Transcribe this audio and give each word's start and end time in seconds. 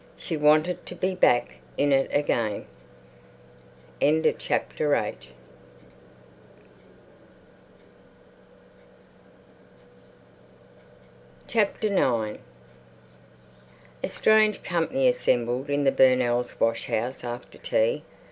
She 0.17 0.35
wanted 0.35 0.83
to 0.87 0.95
be 0.95 1.13
back 1.13 1.57
in 1.77 1.93
it 1.93 2.09
again. 2.11 2.65
IX 3.99 4.25
A 4.25 4.47
strange 14.07 14.63
company 14.63 15.07
assembled 15.07 15.69
in 15.69 15.83
the 15.83 15.91
Burnells' 15.91 16.59
washhouse 16.59 17.23
after 17.23 17.59
tea. 17.59 18.01